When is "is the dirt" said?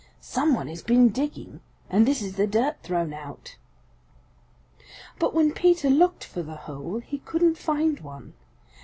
2.23-2.81